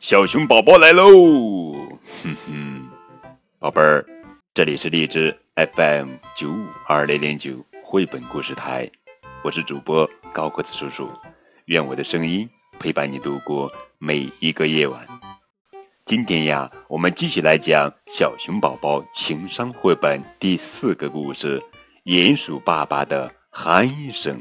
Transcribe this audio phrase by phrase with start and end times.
[0.00, 1.08] 小熊宝宝来喽！
[2.22, 2.90] 哼哼，
[3.58, 4.04] 宝贝儿，
[4.52, 8.90] 这里是荔枝 FM 九五二零零九绘本故事台，
[9.42, 11.10] 我是主播高个子叔叔，
[11.64, 15.13] 愿我的声音陪伴你度过每一个夜晚。
[16.06, 21.58] 今天呀，我们继续来讲小熊宝宝情商绘本第四个故事
[22.04, 24.38] 《鼹鼠爸爸的鼾声》。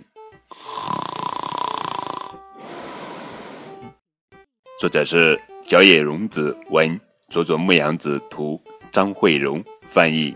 [4.78, 5.40] 作者是。
[5.66, 10.36] 小野荣子文，佐佐木阳子图，张慧荣翻译。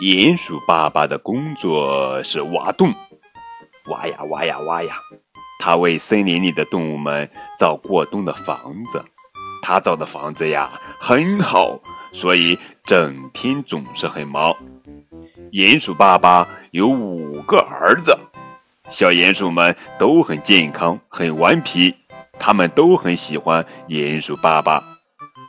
[0.00, 2.94] 鼹鼠爸爸的工作是挖洞，
[3.88, 4.96] 挖呀挖呀挖呀，
[5.58, 9.04] 他为森林里的动物们造过冬的房子。
[9.62, 11.80] 他造的房子呀很好，
[12.12, 14.54] 所以整天总是很忙。
[15.50, 18.16] 鼹鼠爸爸有五个儿子，
[18.90, 21.94] 小鼹鼠们都很健康、很顽皮，
[22.38, 24.82] 他们都很喜欢鼹鼠爸爸。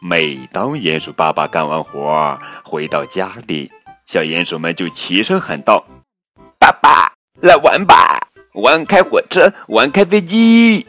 [0.01, 3.71] 每当鼹鼠爸爸干完活回到家里，
[4.05, 5.83] 小鼹鼠们就齐声喊道
[6.57, 8.26] ：“爸爸，来玩吧，
[8.57, 10.85] 玩开火车，玩开飞机。”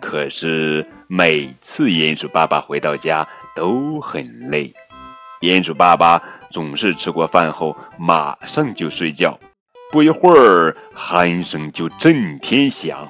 [0.00, 4.72] 可是每次鼹鼠爸爸回到家都很累，
[5.40, 6.22] 鼹鼠爸爸。
[6.50, 9.38] 总是吃过饭后马上就睡觉，
[9.90, 13.08] 不一会儿鼾声就震天响。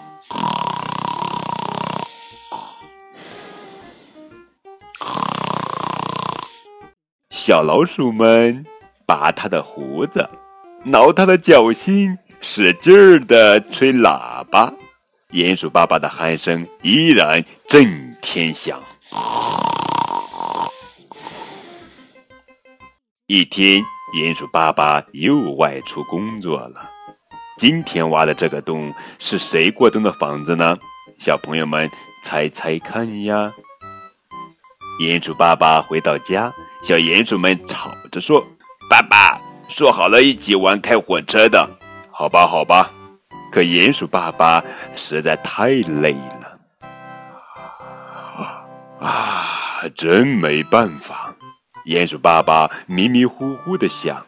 [7.31, 8.65] 小老鼠们
[9.05, 10.31] 拔它的胡子，
[10.85, 14.73] 挠它的脚心，使劲儿的吹喇叭，
[15.31, 18.83] 鼹鼠爸爸的鼾声依然震天响。
[23.29, 23.81] 一天，
[24.17, 26.91] 鼹鼠爸爸又外出工作了。
[27.59, 30.77] 今天挖的这个洞是谁过冬的房子呢？
[31.19, 31.89] 小朋友们
[32.25, 33.53] 猜猜看呀！
[35.01, 38.45] 鼹鼠爸爸回到家，小鼹鼠们吵着说
[38.91, 41.67] ：“爸爸说好了一起玩开火车的，
[42.13, 42.93] 好吧，好吧。”
[43.53, 44.65] 可鼹鼠爸爸
[44.95, 45.67] 实在太
[46.01, 46.59] 累了，
[48.99, 51.35] 啊，真没办法。
[51.85, 54.25] 鼹鼠爸爸迷迷糊糊的想，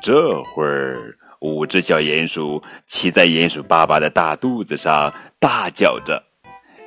[0.00, 6.22] 这会儿五只小鼹鼠骑在鼹鼠爸爸的大肚子上，大叫着：“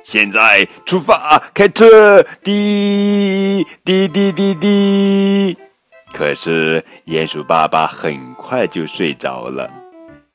[0.02, 5.69] 现在出发，开车！”滴滴滴滴滴。
[6.20, 9.70] 可是鼹鼠爸爸很快就睡着了，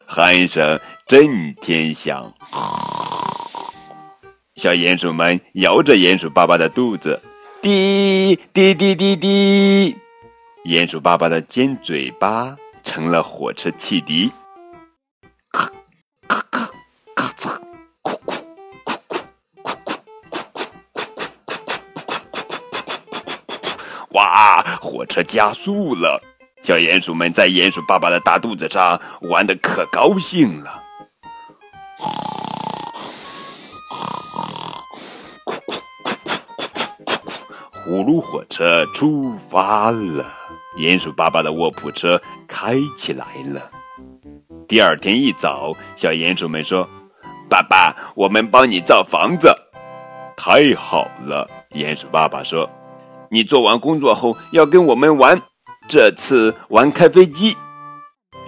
[0.10, 2.34] 鼾声震天响。
[4.56, 7.22] 小鼹鼠们摇着鼹鼠爸爸的肚子。
[7.62, 9.96] 滴滴滴滴滴，
[10.66, 14.32] 鼹鼠爸爸的尖嘴巴成了火车汽笛，
[24.36, 24.78] 啊！
[24.82, 26.22] 火车加速了，
[26.62, 30.84] 小鼹鼠们在鼹鼠爸爸的大肚子上玩的可高兴了。
[37.72, 40.26] 呼噜火车出发了，
[40.78, 43.62] 鼹鼠爸爸的卧铺车开起来了。
[44.68, 46.90] 第二天一早，小鼹鼠们说
[47.48, 49.56] ：“爸爸，我们帮你造房子。”
[50.36, 52.70] 太好了，鼹鼠爸爸说
[53.30, 55.42] ：“你做完工作后要跟我们玩，
[55.88, 57.56] 这次玩开飞机。”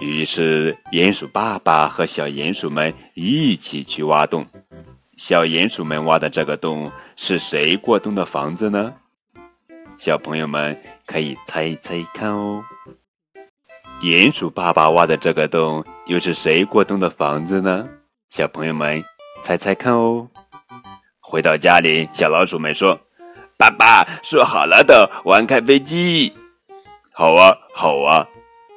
[0.00, 4.46] 于是，鼹鼠爸爸和小鼹鼠们一起去挖洞。
[5.16, 8.94] 小鼹鼠们挖的这个洞是谁过冬的房子呢？
[9.96, 12.62] 小朋友们可以猜猜看哦，
[14.00, 17.88] 鼹鼠爸爸挖的这个洞又是谁过冬的房子呢？
[18.28, 19.02] 小朋友们
[19.42, 20.28] 猜猜看哦。
[21.18, 22.96] 回到家里，小老鼠们说
[23.58, 26.32] ：“爸爸说好了的，玩开飞机。”
[27.12, 28.24] 好啊，好啊。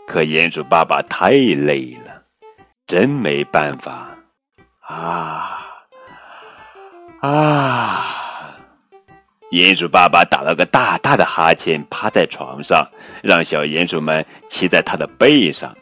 [0.08, 2.24] 可鼹鼠爸爸太累了，
[2.86, 4.10] 真没办法
[4.82, 5.62] 啊
[7.22, 8.06] 啊！
[9.52, 12.86] 鼹鼠爸爸打了个大大的哈欠，趴在床上，
[13.24, 15.74] 让小鼹鼠们骑在他的背上。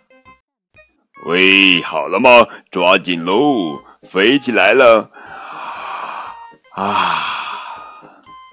[1.26, 2.46] 喂，好了吗？
[2.70, 5.10] 抓紧喽，飞起来了！
[6.76, 7.39] 啊！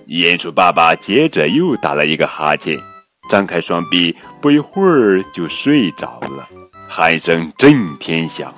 [0.06, 2.78] 鼹鼠爸爸接着又打了一个哈欠，
[3.28, 6.48] 张开双臂，不一会儿就睡着了，
[6.88, 8.54] 鼾声震天响。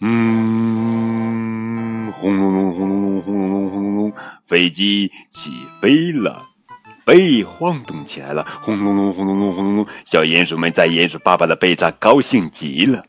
[0.00, 4.12] 嗯，轰隆隆，轰隆隆，轰隆隆，轰隆隆，
[4.46, 6.42] 飞机起飞了，
[7.04, 9.86] 背晃动起来了，轰隆隆，轰隆隆，轰隆隆。
[10.06, 13.04] 小鼹鼠们在鼹鼠爸爸的背上高兴极了，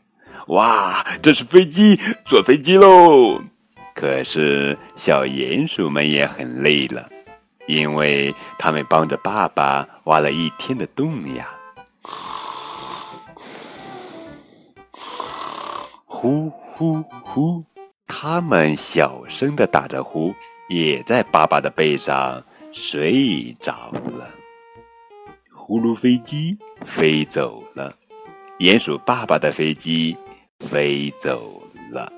[0.50, 3.40] 哇，这是飞机，坐飞机喽！
[3.94, 7.08] 可是小鼹鼠们也很累了，
[7.68, 11.48] 因为他们帮着爸爸挖了一天的洞呀。
[16.06, 17.64] 呼呼呼！
[18.08, 20.34] 他们小声的打着呼，
[20.68, 22.42] 也在爸爸的背上
[22.72, 24.28] 睡着了。
[25.54, 27.94] 呼噜飞机飞走了，
[28.58, 30.16] 鼹鼠爸爸的飞机
[30.60, 31.62] 飞走
[31.92, 32.12] 了。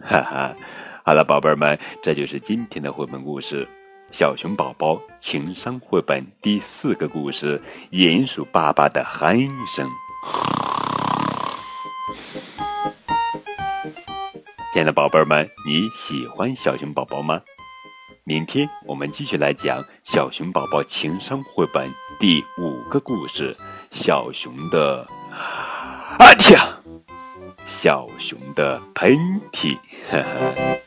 [0.00, 0.56] 哈哈，
[1.04, 3.64] 好了，宝贝儿们，这就是今天的绘本故事
[4.10, 7.62] 《小熊宝宝情商绘本》第四个故事：
[7.92, 9.88] 鼹鼠爸爸的鼾声。
[14.72, 17.40] 亲爱的宝贝儿们，你喜欢小熊宝宝吗？
[18.24, 23.56] 明天我们继续来讲《小熊宝宝情商绘本》第五个故事：
[23.90, 25.06] 小熊的
[26.18, 26.56] 啊嚏，
[27.66, 29.76] 小熊的喷嚏。
[30.10, 30.80] 呵 呵